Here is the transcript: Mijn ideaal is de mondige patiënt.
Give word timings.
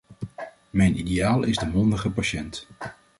Mijn 0.69 0.99
ideaal 0.99 1.43
is 1.43 1.57
de 1.57 1.65
mondige 1.67 2.09
patiënt. 2.09 2.67